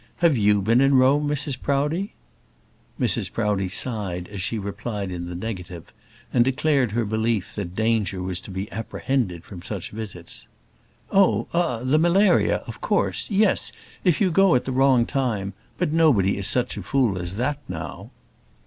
Have 0.15 0.35
you 0.35 0.63
been 0.63 0.81
in 0.81 0.95
Rome, 0.95 1.27
Mrs 1.27 1.61
Proudie?" 1.61 2.15
Mrs 2.99 3.31
Proudie 3.31 3.67
sighed 3.67 4.27
as 4.29 4.41
she 4.41 4.57
replied 4.57 5.11
in 5.11 5.27
the 5.29 5.35
negative, 5.35 5.93
and 6.33 6.43
declared 6.43 6.93
her 6.93 7.05
belief 7.05 7.53
that 7.53 7.75
danger 7.75 8.19
was 8.23 8.41
to 8.41 8.49
be 8.49 8.67
apprehended 8.71 9.43
from 9.43 9.61
such 9.61 9.91
visits. 9.91 10.47
"Oh! 11.11 11.45
ah! 11.53 11.83
the 11.83 11.99
malaria 11.99 12.63
of 12.65 12.81
course 12.81 13.29
yes; 13.29 13.71
if 14.03 14.19
you 14.19 14.31
go 14.31 14.55
at 14.55 14.65
the 14.65 14.71
wrong 14.71 15.05
time; 15.05 15.53
but 15.77 15.93
nobody 15.93 16.35
is 16.35 16.47
such 16.47 16.77
a 16.77 16.81
fool 16.81 17.19
as 17.19 17.35
that 17.35 17.59
now." 17.69 18.09